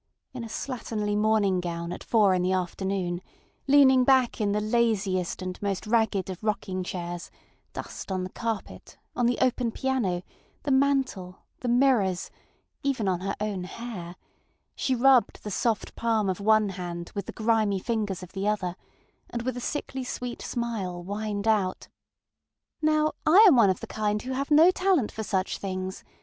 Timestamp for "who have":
24.23-24.49